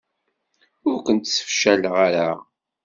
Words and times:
Ur 0.89 0.97
kent-sefcaleɣ 1.05 1.95
ara. 2.07 2.29